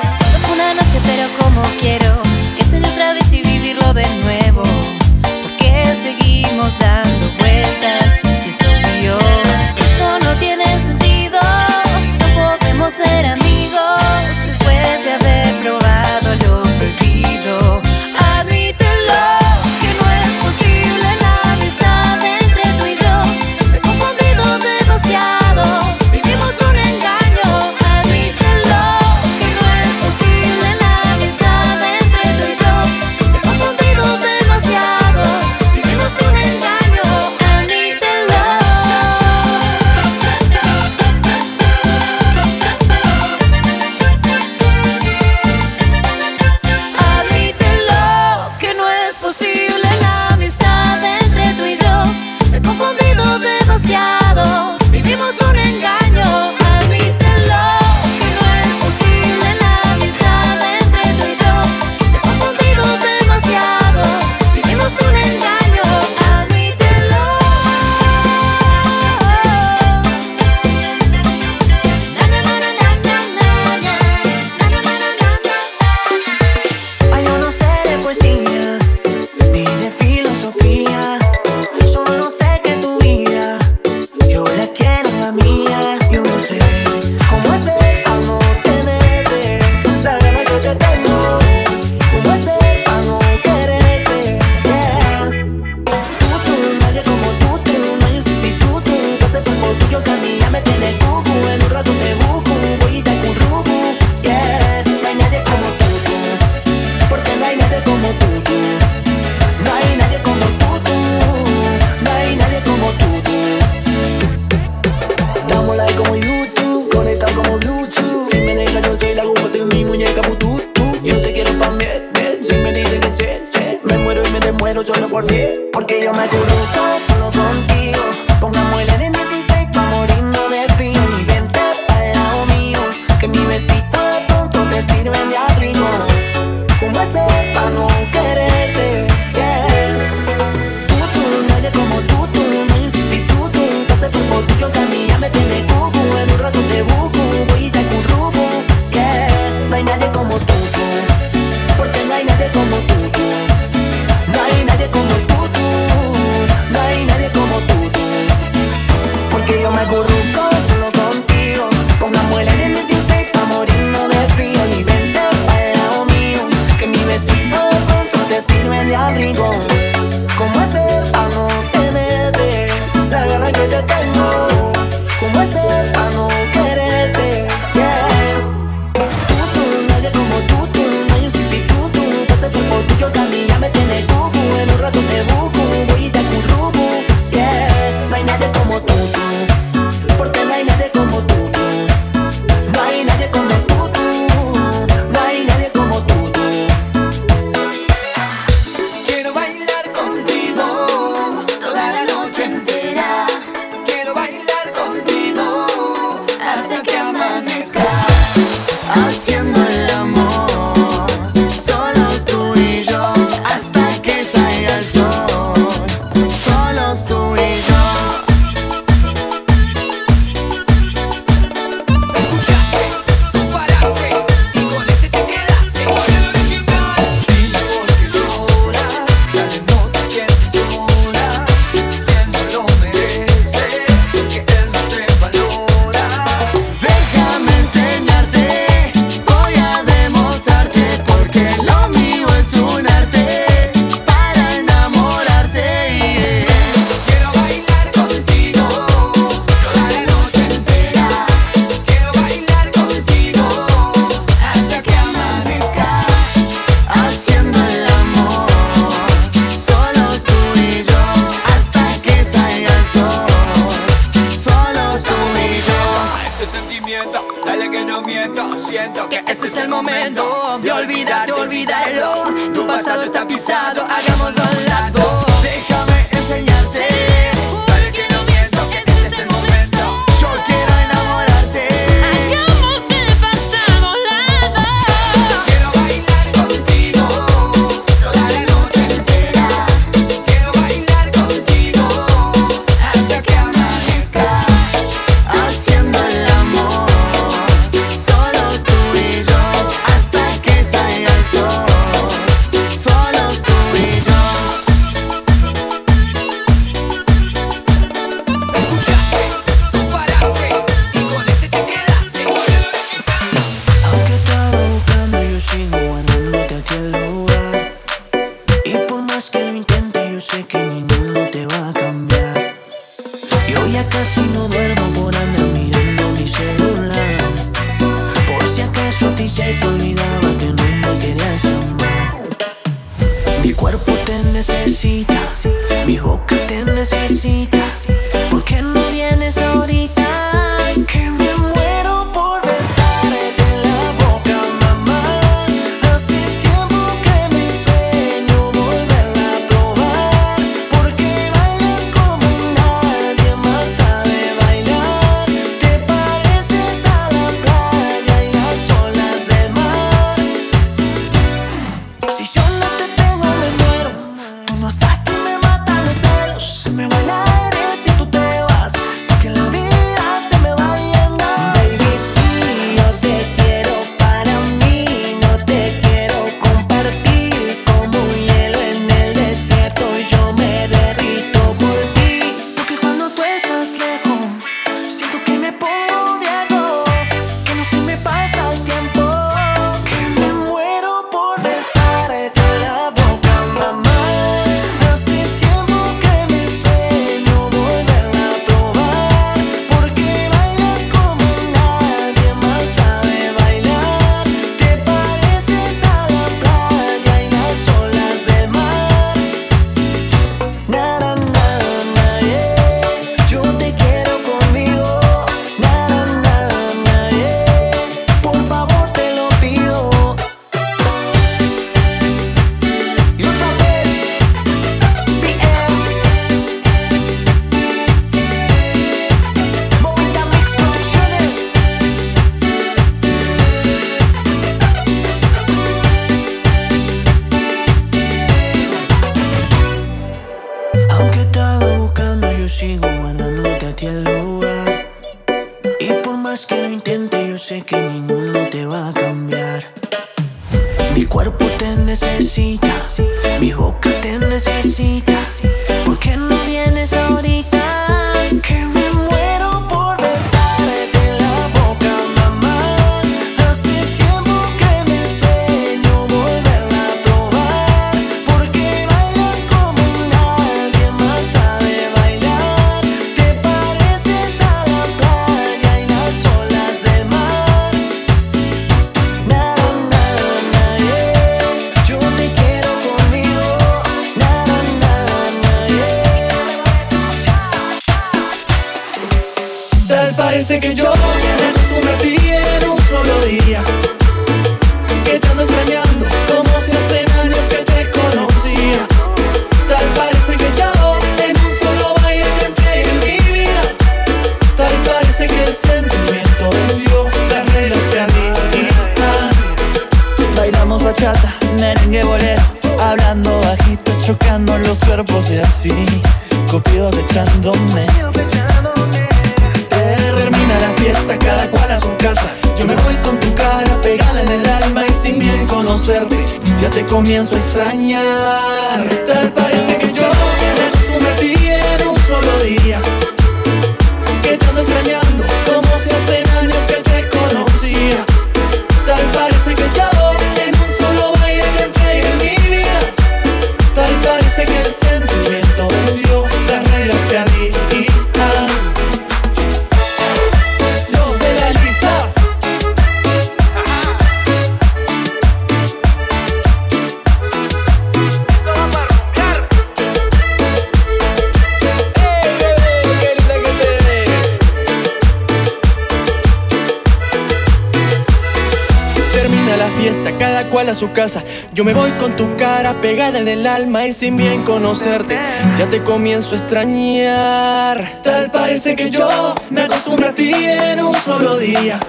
Yo 571.51 571.65
me 571.65 571.73
voy 571.73 571.91
con 571.99 572.15
tu 572.15 572.37
cara 572.37 572.73
pegada 572.79 573.19
en 573.19 573.27
el 573.27 573.45
alma 573.45 573.85
y 573.85 573.91
sin 573.91 574.15
bien 574.15 574.43
conocerte, 574.43 575.19
ya 575.57 575.67
te 575.69 575.83
comienzo 575.83 576.35
a 576.35 576.37
extrañar. 576.37 577.99
Tal 578.01 578.31
parece 578.31 578.77
que 578.77 578.89
yo 578.89 579.35
me 579.49 579.63
acostumbré 579.63 580.07
a 580.07 580.15
ti 580.15 580.31
en 580.33 580.81
un 580.81 580.93
solo 580.93 581.37
día. 581.37 581.81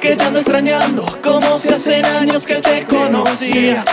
Que 0.00 0.12
extrañando 0.12 1.04
como 1.22 1.58
si 1.58 1.68
hace 1.68 2.00
años 2.18 2.46
que 2.46 2.54
te 2.54 2.82
conocía. 2.86 3.84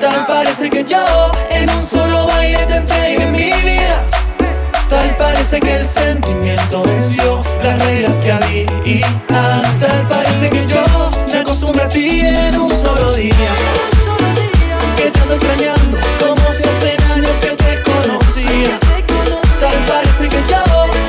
Tal 0.00 0.24
parece 0.24 0.70
que 0.70 0.82
yo 0.82 1.04
en 1.50 1.68
un 1.68 1.84
solo 1.84 2.26
baile 2.28 2.64
te 2.64 2.76
entregué 2.76 3.30
mi 3.30 3.52
vida. 3.60 4.06
Tal 4.88 5.14
parece 5.18 5.60
que 5.60 5.76
el 5.76 5.84
sentimiento 5.84 6.82
venció 6.82 7.44
las 7.62 7.84
reglas 7.84 8.14
que 8.24 8.32
había. 8.32 9.22
Tal 9.28 10.06
parece 10.08 10.48
que 10.48 10.66
yo 10.66 11.11
me 11.30 11.38
acostumbré 11.38 11.82
a 11.82 11.88
ti 11.88 12.20
en 12.20 12.58
un 12.58 12.70
solo 12.70 13.12
día. 13.14 13.52
Que 14.96 15.10
te 15.10 15.18
extrañando 15.18 15.98
como 16.18 16.46
si 16.52 16.62
hace 16.64 16.96
años 17.12 17.36
que 17.40 17.50
te 17.62 17.82
conocía. 17.82 18.78
Tal 19.60 19.78
parece 19.86 20.28
que 20.28 20.42
ya 20.48 20.64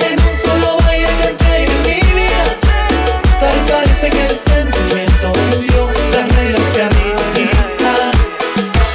en 0.10 0.20
un 0.20 0.36
solo 0.46 0.78
baile 0.86 1.10
que 1.20 1.28
entregué 1.30 2.00
mi 2.04 2.22
vida. 2.22 2.46
Tal 3.40 3.60
parece 3.66 4.10
que 4.10 4.26
el 4.28 4.36
sentimiento 4.36 5.32
venció 5.34 5.90
las 6.12 6.36
reglas 6.36 6.62
que. 7.34 7.50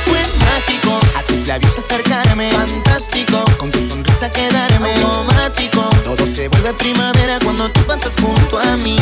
Fue 0.04 0.20
mágico 0.44 1.00
a 1.18 1.22
tus 1.22 1.46
labios 1.46 1.78
acercarme. 1.78 2.50
Fantástico 2.50 3.44
con 3.58 3.70
tu 3.70 3.78
sonrisa 3.78 4.30
quedarme. 4.30 4.94
Automático 4.94 5.88
todo 6.04 6.26
se 6.26 6.48
vuelve 6.48 6.72
primavera 6.74 7.38
cuando 7.42 7.68
tú 7.70 7.80
pasas 7.82 8.14
junto 8.20 8.58
a 8.58 8.76
mí 8.76 8.96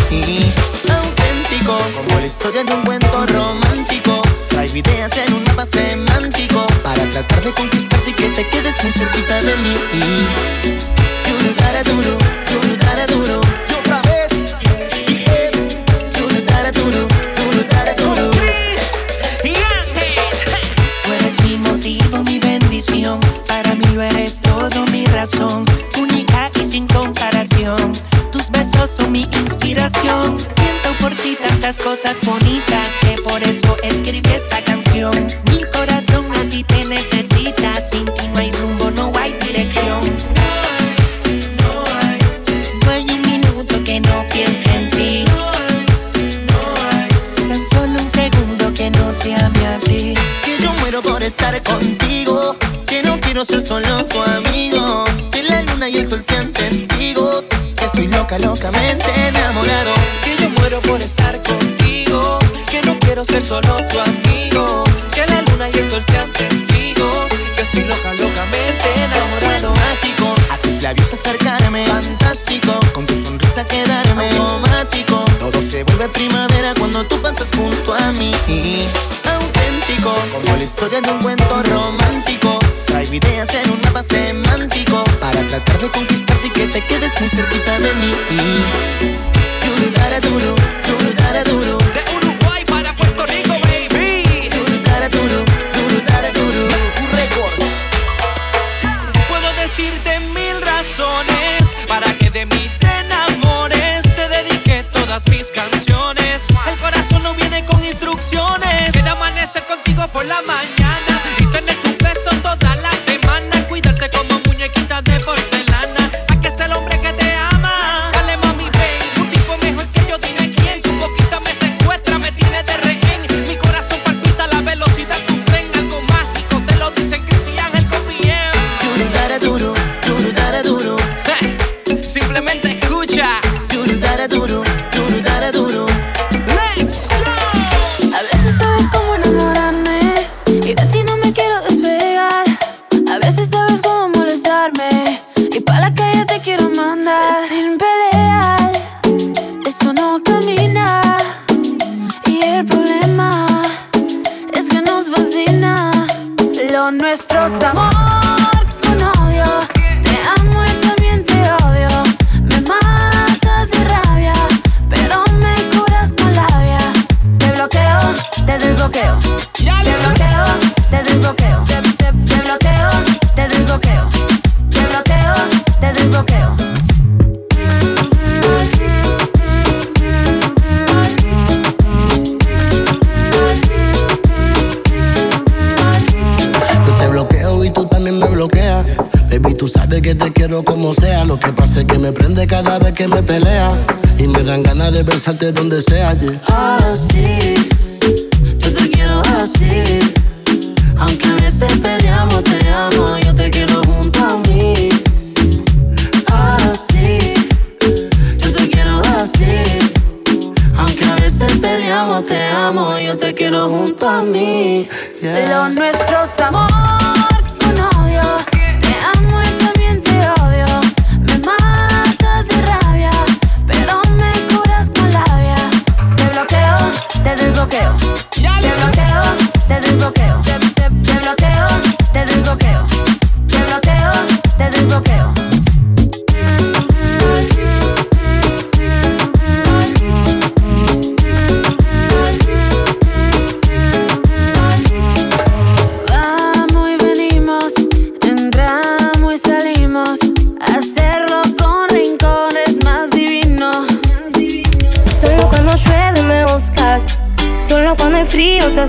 historia 2.56 2.64
de 2.64 2.80
un 2.80 2.86
cuento 2.86 3.26
romántico. 3.26 4.22
Traigo 4.48 4.76
ideas 4.76 5.12
en 5.18 5.34
un 5.34 5.44
mapa 5.44 5.66
semántico 5.66 6.66
para 6.82 7.02
tratar 7.10 7.42
de 7.42 7.52
conquistarte 7.52 8.10
y 8.10 8.14
que 8.14 8.28
te 8.28 8.48
quedes 8.48 8.82
muy 8.82 8.92
cerquita 8.92 9.40
de 9.40 9.56
mí. 9.56 10.75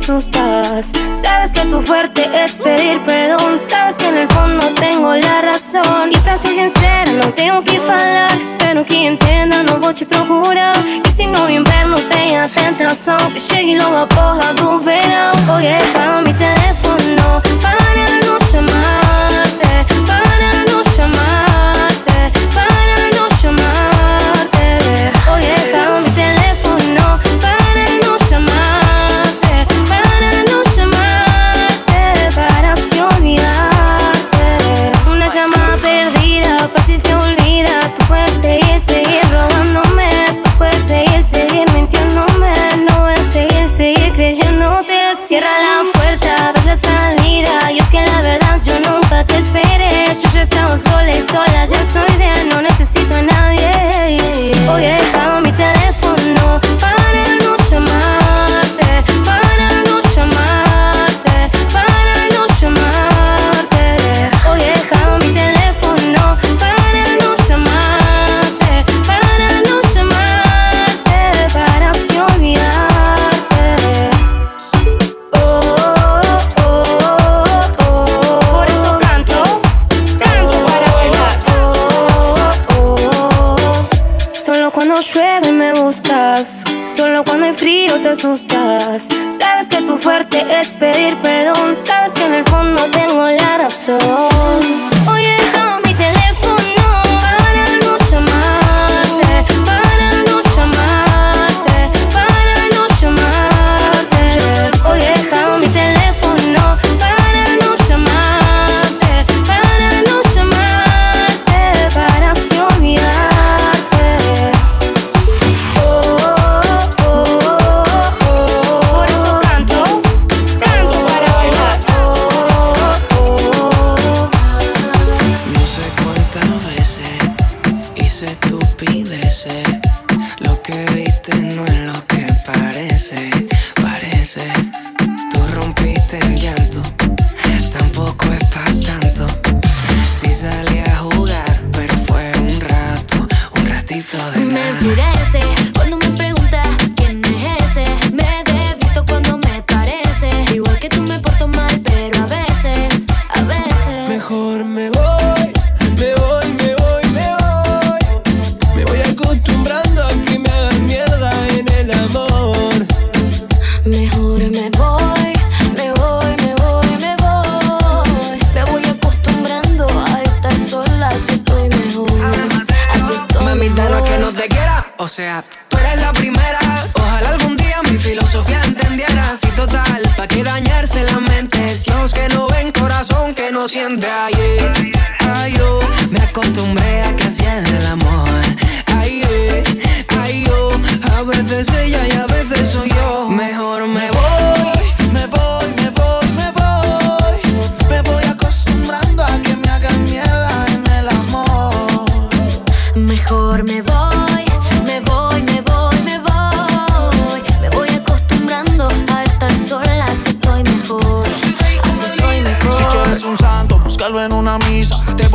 asustas. 0.08 0.94
Sabes 1.14 1.52
que 1.52 1.62
tu 1.66 1.82
fuerte 1.82 2.30
es 2.34 2.60
pedir 2.60 3.02
perdón. 3.02 3.58
Sabes 3.58 3.98
que 3.98 4.08
en 4.08 4.18
el 4.18 4.28
fondo 4.30 4.74
tengo 4.76 5.14
la 5.14 5.42
razón. 5.42 6.12
E 6.14 6.20
pra 6.20 6.38
ser 6.38 6.54
sincera, 6.54 7.12
não 7.12 7.32
tenho 7.32 7.60
o 7.60 7.64
que 7.64 7.78
falar. 7.80 8.32
Espero 8.42 8.86
que 8.86 8.96
entenda, 8.96 9.64
não 9.64 9.80
vou 9.80 9.94
te 9.94 10.06
procurar. 10.06 10.76
E 11.06 11.10
se 11.10 11.28
no 11.28 11.50
inverno 11.50 12.00
tem 12.10 12.38
a 12.38 12.48
tentação, 12.48 13.18
que 13.34 13.40
chegue 13.40 13.78
logo 13.78 13.98
a 13.98 14.08
porra 14.08 14.54
do 14.54 14.80
verão. 14.80 15.34
Oh, 15.54 15.60
yeah, 15.60 15.84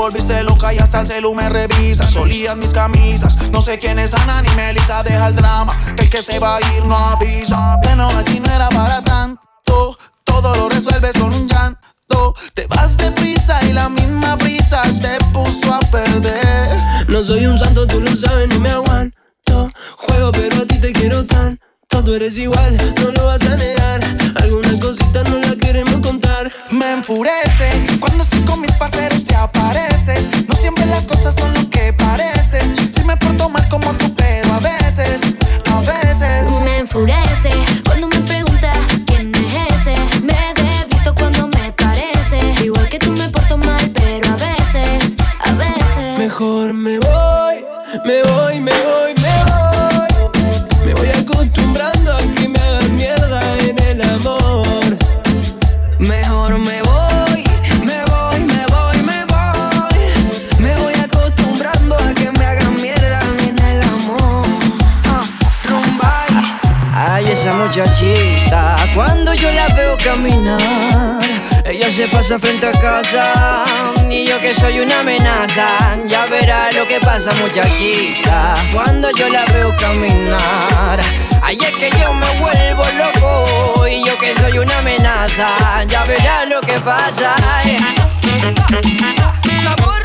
volviste 0.03 0.43
loca 0.43 0.75
y 0.75 0.79
hasta 0.79 1.01
el 1.01 1.07
celu 1.07 1.33
me 1.33 1.49
revisa. 1.49 2.09
Solías 2.09 2.57
mis 2.57 2.73
camisas. 2.73 3.37
No 3.53 3.63
sé 3.63 3.79
quién 3.79 4.01
es 4.01 4.13
Ana 4.13 4.43
ni 4.43 4.51
Melissa, 4.57 5.01
deja 5.05 5.29
el 5.29 5.37
drama. 5.37 5.73
Que 5.97 6.05
el 6.05 6.11
que 6.11 6.23
se 6.23 6.41
va 6.41 6.57
a 6.57 6.61
ir 6.61 6.85
no 6.85 6.97
avisa. 6.97 7.77
Pero 7.83 8.09
así 8.09 8.41
no 8.41 8.51
era 8.51 8.69
para 8.71 9.01
tanto. 9.03 9.97
Todo 10.25 10.55
lo 10.57 10.69
resuelves 10.69 11.13
con 11.13 11.33
un 11.33 11.47
llanto. 11.49 12.35
Te 12.55 12.67
vas 12.67 12.97
de 12.97 13.13
prisa 13.13 13.61
y 13.65 13.73
la 13.73 13.89
misma 13.89 14.37
prisa 14.39 14.83
te 15.01 15.19
puso 15.33 15.73
a 15.73 15.79
perder. 15.79 17.09
No 17.09 17.23
soy 17.23 17.47
un 17.47 17.57
santo, 17.57 17.87
tú 17.87 18.01
lo 18.01 18.15
sabes, 18.17 18.49
ni 18.49 18.59
me 18.59 18.71
aguanto. 18.71 19.71
Juego, 19.99 20.33
pero 20.33 20.63
a 20.63 20.67
ti 20.67 20.79
te 20.81 20.93
quiero 20.93 21.25
tanto. 21.25 21.63
Tú 22.05 22.15
eres 22.15 22.37
igual, 22.37 22.77
no 23.01 23.13
lo 23.13 23.27
vas 23.27 23.43
a 23.43 23.55
negar. 23.55 24.01
Algunas 24.43 24.75
cositas 24.81 25.29
no 25.29 25.39
las 25.39 25.55
queremos 25.55 26.01
contar. 26.01 26.51
Me 26.71 26.95
enfurece 26.95 28.01
cuando 28.01 28.25
enfurece 36.95 37.49
cuando 37.87 38.07
me 38.09 38.19
preguntas 38.21 38.77
quién 39.07 39.33
es 39.35 39.87
ese. 39.87 39.95
Me 40.21 40.35
visto 40.91 41.15
cuando 41.15 41.49
me 41.49 41.73
parece. 41.73 42.39
Igual 42.63 42.87
que 42.91 42.99
tú 42.99 43.13
me 43.13 43.31
porto 43.31 43.57
mal, 43.57 43.91
pero 43.95 44.29
a 44.29 44.37
veces, 44.37 45.17
a 45.39 45.53
veces. 45.55 46.19
Mejor 46.19 46.75
me 46.75 46.99
voy, 46.99 47.65
me 48.05 48.23
voy, 48.23 48.42
caminar, 70.03 71.21
ella 71.65 71.91
se 71.91 72.09
pasa 72.09 72.39
frente 72.39 72.67
a 72.67 72.73
casa 72.73 73.65
y 74.11 74.27
yo 74.27 74.39
que 74.41 74.53
soy 74.53 74.81
una 74.81 75.01
amenaza. 75.01 75.67
Ya 76.07 76.27
verá 76.27 76.73
lo 76.73 76.87
que 76.87 76.99
pasa, 77.01 77.33
muchachita, 77.35 78.55
cuando 78.73 79.11
yo 79.13 79.29
la 79.29 79.45
veo 79.53 79.75
caminar. 79.77 81.01
Ay, 81.43 81.57
es 81.57 81.73
que 81.73 81.91
yo 82.01 82.13
me 82.15 82.27
vuelvo 82.39 82.85
loco 82.99 83.87
y 83.87 84.05
yo 84.05 84.17
que 84.19 84.35
soy 84.35 84.59
una 84.59 84.79
amenaza. 84.79 85.49
Ya 85.87 86.05
verá 86.05 86.45
lo 86.47 86.61
que 86.61 86.81
pasa. 86.81 87.35
Ay. 87.63 87.77
Sabor. 89.63 90.03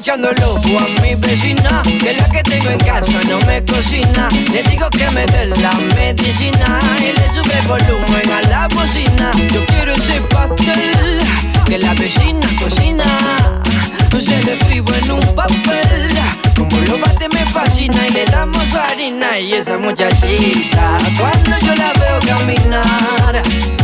Echando 0.00 0.30
el 0.30 0.42
ojo 0.42 0.78
a 0.78 1.02
mi 1.02 1.14
vecina, 1.14 1.82
que 2.00 2.14
la 2.14 2.26
que 2.30 2.42
tengo 2.42 2.70
en 2.70 2.78
casa 2.78 3.20
no 3.28 3.38
me 3.40 3.62
cocina. 3.62 4.30
Le 4.50 4.62
digo 4.62 4.88
que 4.88 5.06
me 5.10 5.26
dé 5.26 5.44
la 5.44 5.72
medicina 5.94 6.80
y 7.00 7.12
le 7.12 7.28
sube 7.28 7.60
volumen 7.68 8.32
a 8.32 8.48
la 8.48 8.68
bocina. 8.68 9.30
Yo 9.52 9.64
quiero 9.66 9.92
ese 9.92 10.18
pastel 10.22 11.20
que 11.70 11.78
la 11.78 11.94
vecina 11.94 12.48
cocina. 12.60 13.04
Se 14.18 14.42
lo 14.42 14.52
escribo 14.52 14.92
en 14.92 15.10
un 15.12 15.34
papel. 15.36 16.08
Como 16.56 16.76
lo 16.78 16.98
bate 16.98 17.28
me 17.28 17.46
fascina 17.46 18.08
y 18.08 18.10
le 18.10 18.24
damos 18.24 18.74
harina 18.74 19.38
y 19.38 19.54
esa 19.54 19.78
muchachita 19.78 20.98
cuando 21.18 21.56
yo 21.64 21.74
la 21.76 21.92
veo 21.94 22.18
caminar 22.26 23.42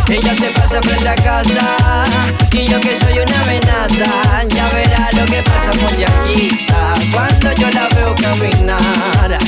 ella 0.08 0.34
se 0.34 0.50
pasa 0.50 0.82
frente 0.82 1.08
a 1.08 1.14
casa 1.14 2.04
y 2.52 2.66
yo 2.66 2.78
que 2.80 2.94
soy 2.94 3.18
una 3.20 3.40
amenaza 3.40 4.44
ya 4.48 4.66
verá 4.74 5.08
lo 5.16 5.24
que 5.24 5.42
pasa 5.42 5.72
muchachita 5.80 6.92
cuando 7.12 7.52
yo 7.54 7.70
la 7.70 7.88
veo 7.94 8.14
caminar 8.16 9.38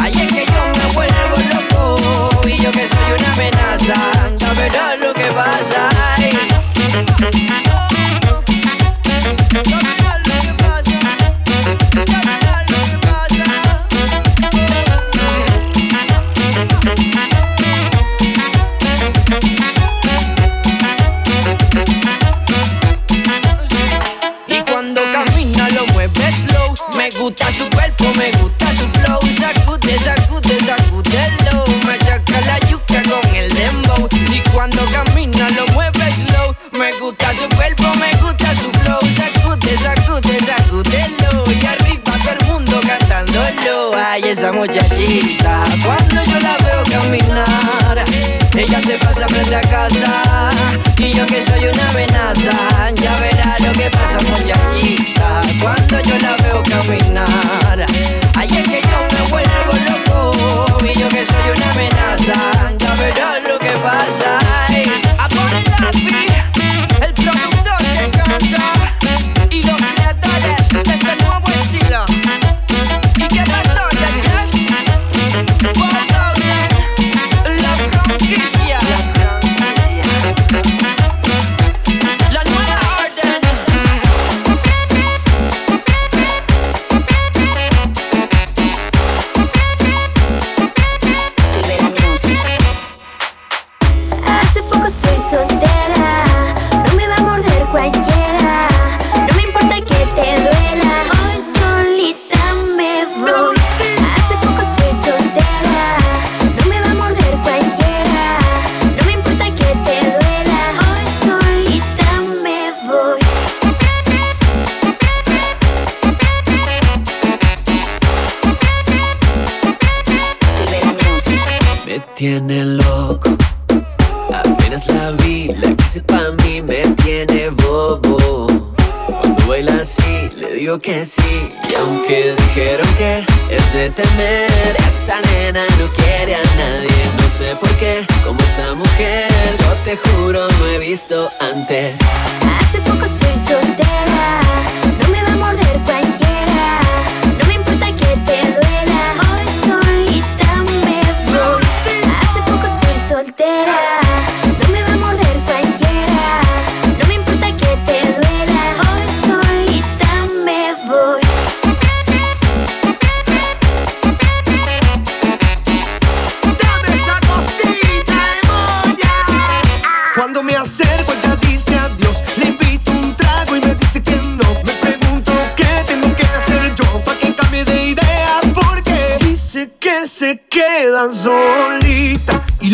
ay 0.00 0.12
es 0.12 0.26
que 0.32 0.46
yo 0.46 0.62
me 0.78 0.94
vuelvo 0.94 1.36
loco 1.52 2.30
y 2.46 2.56
yo 2.62 2.70
que 2.72 2.88
soy 2.88 3.12
una 3.18 3.32
amenaza 3.34 4.30
ya 4.38 4.52
verá 4.54 4.96
lo 4.96 5.12
que 5.12 5.26
pasa. 5.32 5.90
Gusta 27.28 27.52
su 27.52 27.68
cuerpo, 27.70 28.04
me 28.16 28.30
gusta 28.40 28.72
su 28.72 28.88
flow. 28.88 29.20
Sacude, 29.32 29.98
sacude, 29.98 30.58
sacúdelo 30.64 31.37
Ay, 44.20 44.30
esa 44.30 44.50
muchachita. 44.50 45.62
Cuando 45.84 46.24
yo 46.24 46.40
la 46.40 46.56
veo 46.64 46.82
caminar 46.90 48.04
Ella 48.56 48.80
se 48.80 48.98
pasa 48.98 49.28
frente 49.28 49.54
a 49.54 49.60
casa. 49.60 50.50
Y 50.98 51.12
yo 51.12 51.24
que 51.26 51.40
soy 51.40 51.68
una 51.68 51.86
amenaza 51.88 52.90
Ya 52.94 53.16
verá 53.18 53.56
lo 53.64 53.72
que 53.74 53.88
pasa 53.90 54.18
muchachita. 54.28 55.42
Cuando 55.62 56.00
yo 56.00 56.18
la 56.18 56.36
veo 56.42 56.64
caminar 56.64 57.86
Ay, 58.34 58.48
es 58.48 58.68
que 58.68 58.80
yo 58.80 58.98
me 59.12 59.30
vuelvo 59.30 59.72
loco. 59.86 60.84
Y 60.84 60.98
yo 60.98 61.08
que 61.10 61.24
soy 61.24 61.50
una 61.54 61.70
amenaza 61.70 62.74
Ya 62.76 62.94
verá 62.94 63.38
lo 63.38 63.56
que 63.60 63.70
pasa. 63.70 64.40
Ay, 64.68 64.82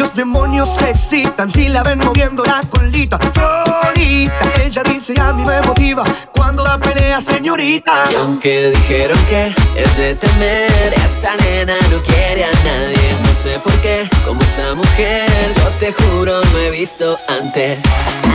los 0.04 0.14
demonios 0.14 0.68
se 0.68 0.90
excitan 0.90 1.50
si 1.50 1.68
la 1.68 1.82
ven 1.82 1.98
moviendo 1.98 2.44
la 2.44 2.62
colita. 2.68 3.18
Solita, 3.32 4.52
ella 4.62 4.82
dice 4.82 5.14
a 5.18 5.32
mí 5.32 5.42
me 5.46 5.62
motiva 5.62 6.04
cuando 6.30 6.62
la 6.62 6.76
pelea, 6.78 7.20
señorita. 7.22 8.10
Y 8.12 8.14
aunque 8.16 8.70
dijeron 8.70 9.18
que 9.30 9.54
es 9.74 9.96
de 9.96 10.14
temer, 10.16 10.92
esa 11.06 11.34
nena 11.36 11.76
no 11.90 12.02
quiere 12.02 12.44
a 12.44 12.52
nadie. 12.64 13.16
No 13.22 13.32
sé 13.32 13.58
por 13.64 13.72
qué, 13.80 14.06
como 14.26 14.42
esa 14.42 14.74
mujer, 14.74 15.26
yo 15.56 15.68
te 15.80 15.90
juro 15.94 16.38
no 16.52 16.58
he 16.58 16.70
visto 16.70 17.18
antes. 17.40 17.82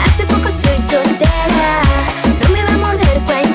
Hace 0.06 0.26
poco 0.26 0.48
estoy 0.48 0.78
soltera, 0.90 1.82
no 2.42 2.50
me 2.50 2.64
va 2.64 2.74
a 2.74 2.78
morder 2.78 3.24
cualquiera. 3.26 3.49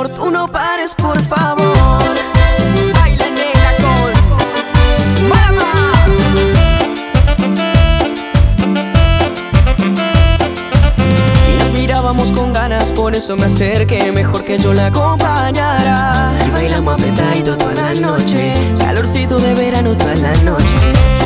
Amor 0.00 0.08
Tú 0.10 0.30
no 0.30 0.48
pares 0.50 0.94
por 0.94 1.20
favor. 1.24 2.14
Baila 2.94 3.26
nena 3.28 3.72
con 3.82 5.28
Marama. 5.28 5.72
Y 11.48 11.58
nos 11.58 11.72
mirábamos 11.72 12.32
con 12.32 12.52
ganas 12.52 12.90
Por 12.92 13.14
eso 13.14 13.36
me 13.36 13.44
acerqué 13.44 14.12
Mejor 14.12 14.44
que 14.44 14.58
yo 14.58 14.72
la 14.72 14.86
acompañara. 14.86 16.32
Y 16.46 16.50
bailamos 16.50 16.94
apretadito 16.94 17.56
toda 17.56 17.74
la 17.74 17.94
noche 17.94 18.52
Calorcito 18.78 19.38
de 19.38 19.54
verano 19.54 19.96
toda 19.96 20.14
la 20.16 20.34
noche. 20.42 20.76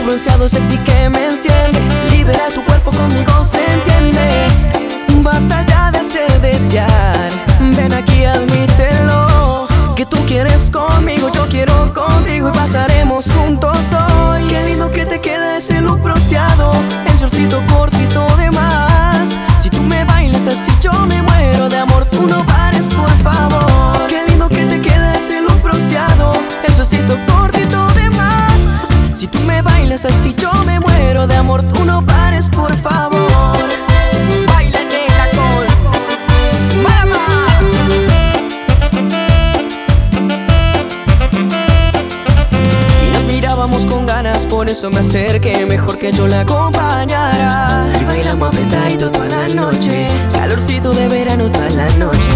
Un 0.00 0.06
bronceado 0.06 0.48
sexy 0.48 0.78
que 0.78 1.08
me 1.10 1.26
enciende 1.26 1.80
Libera 2.10 2.48
tu 2.54 2.64
cuerpo 2.64 2.90
conmigo 2.90 3.44
se 3.44 3.64
entiende. 3.72 4.46
Basta 5.22 5.64
ya 5.66 5.90
de 5.90 5.98
hacer 5.98 6.40
desear 6.40 7.53
Ven 7.76 7.92
aquí 7.92 8.24
admítelo 8.24 9.66
Que 9.96 10.06
tú 10.06 10.16
quieres 10.26 10.70
conmigo, 10.70 11.30
yo 11.34 11.46
quiero 11.48 11.92
contigo 11.92 12.48
Y 12.48 12.52
pasaremos 12.52 13.26
juntos 13.30 13.78
hoy. 13.92 14.44
Qué 14.48 14.64
lindo 14.64 14.90
que 14.90 15.04
te 15.06 15.20
queda 15.20 15.56
ese 15.56 15.80
look 15.80 16.00
bronceado 16.00 16.72
El 17.06 17.16
shortcito 17.18 17.60
cortito 17.72 18.24
de 18.36 18.50
más. 18.50 19.36
Si 19.60 19.70
tú 19.70 19.82
me 19.82 20.04
bailas 20.04 20.46
así 20.46 20.70
yo 20.80 20.92
me 21.06 21.22
muero 21.22 21.68
de 21.68 21.78
amor 21.78 22.06
Tú 22.06 22.26
no 22.26 22.44
pares 22.44 22.86
por 22.88 23.10
favor. 23.22 24.08
Qué 24.08 24.22
lindo 24.28 24.48
que 24.48 24.64
te 24.64 24.80
queda 24.80 25.14
ese 25.14 25.40
look 25.40 25.60
bronceado 25.62 26.32
El 26.66 26.74
shortcito 26.74 27.16
cortito 27.26 27.86
de 27.94 28.10
más. 28.10 28.54
Si 29.14 29.26
tú 29.26 29.38
me 29.40 29.62
bailas 29.62 30.04
así 30.04 30.34
yo 30.38 30.52
me 30.66 30.78
muero 30.80 31.26
de 31.26 31.36
amor 31.36 31.62
Tú 31.64 31.84
no 31.84 32.04
pares 32.04 32.48
por 32.48 32.76
favor 32.78 33.63
eso 44.74 44.90
me 44.90 44.98
acerqué 44.98 45.64
Mejor 45.66 45.98
que 45.98 46.10
yo 46.10 46.26
la 46.26 46.40
acompañara. 46.40 47.86
Y 48.00 48.04
bailamos 48.06 48.48
apretadito 48.48 49.08
toda 49.08 49.28
la 49.28 49.48
noche 49.54 50.08
Calorcito 50.32 50.92
de 50.92 51.08
verano 51.08 51.48
toda 51.48 51.70
la 51.70 51.88
noche. 51.96 52.28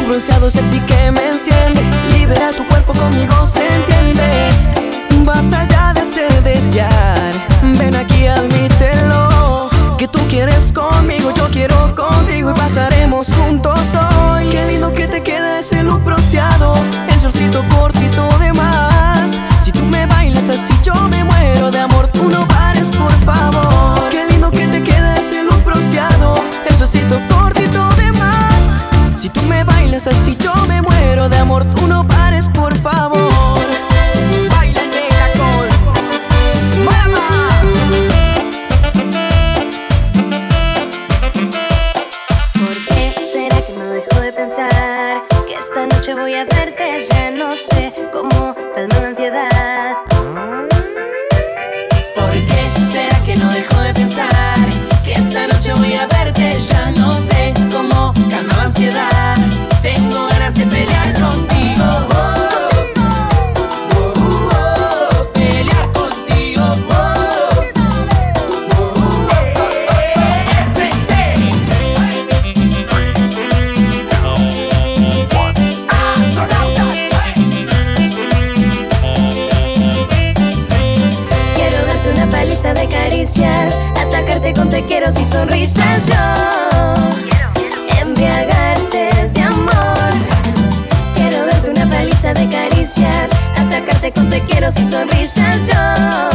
Un 0.00 0.08
bronceado 0.08 0.50
sexy 0.50 0.78
que 0.80 1.10
me 1.10 1.28
enciende 1.28 1.82
Libera 2.12 2.50
tu 2.50 2.66
cuerpo 2.66 2.92
conmigo 2.92 3.46
se 3.46 3.66
entiende. 3.74 5.24
Basta 5.24 5.66
ya 5.68 5.94
de 5.94 6.00
hacer 6.02 6.42
desear 6.42 7.32
Ven 7.62 7.96
aquí 7.96 8.26
admítelo 8.26 9.70
Que 9.96 10.06
tú 10.06 10.18
quieres 10.28 10.72
conmigo, 10.72 11.32
yo 11.34 11.48
quiero 11.50 11.94
contigo 11.94 12.50
Y 12.50 12.54
pasaremos 12.54 13.28
juntos 13.32 13.80
hoy. 13.94 14.48
Qué 14.50 14.66
lindo 14.66 14.92
que 14.92 15.08
te 15.08 15.22
queda 15.22 15.60
ese 15.60 15.82
look 15.82 16.04
bronceado 16.04 16.74
El 17.08 17.18
shortcito 17.20 17.64
cortito 17.70 18.28
de 18.38 18.52
tú 18.52 18.95
bailas 20.46 20.62
así 20.62 20.78
yo 20.82 20.94
me 21.08 21.24
muero 21.24 21.70
de 21.70 21.78
amor 21.78 22.08
Tú 22.08 22.28
no 22.28 22.46
pares 22.46 22.90
por 22.90 23.12
favor. 23.24 24.10
Qué 24.10 24.24
lindo 24.30 24.50
que 24.50 24.66
te 24.66 24.82
queda 24.82 25.16
ese 25.16 25.42
look 25.42 25.62
bronceado 25.64 26.34
El 26.68 26.76
shortcito 26.76 27.20
cortito 27.28 27.88
de 27.96 28.12
más 28.12 28.54
Si 29.16 29.28
tú 29.28 29.42
me 29.42 29.64
bailas 29.64 30.06
así 30.06 30.36
yo 30.38 30.52
me 30.68 30.82
muero 30.82 31.28
de 31.28 31.36
amor 31.38 31.64
Tú 31.66 31.86
no 31.86 32.06
pares 32.06 32.48
por 32.48 32.76
favor. 32.78 33.16
Baila 34.50 34.82
nena 34.82 35.26
con 35.36 36.84
Marama. 36.84 37.26
¿Por 42.54 42.76
qué 42.86 43.14
será 43.32 43.60
que 43.62 43.72
no 43.72 43.84
dejo 43.90 44.20
de 44.20 44.32
pensar? 44.32 45.22
Que 45.46 45.54
esta 45.54 45.86
noche 45.86 46.14
voy 46.14 46.34
a 46.34 46.44
verte, 46.44 47.00
ya 47.10 47.30
no 47.30 47.56
sé 47.56 47.92
cómo 48.12 48.54
calmar 48.74 49.00
la 49.02 49.08
ansiedad. 49.08 49.55
Quiero 85.06 85.20
y 85.20 85.24
sonrisas. 85.24 86.06
Yo 86.06 86.14
embriagarte 88.00 89.08
de 89.32 89.42
amor. 89.42 90.10
Quiero 91.14 91.46
darte 91.46 91.70
una 91.70 91.86
paliza 91.86 92.34
de 92.34 92.48
caricias, 92.48 93.30
atacarte 93.56 94.12
con 94.12 94.28
te 94.30 94.40
quiero 94.40 94.68
y 94.68 94.90
sonrisas. 94.90 95.66
Yo 95.66 96.25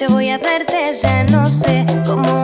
noche 0.00 0.12
voy 0.12 0.28
a 0.28 0.38
verte, 0.38 0.94
ya 0.94 1.24
no 1.24 1.50
sé 1.50 1.84
cómo 2.06 2.37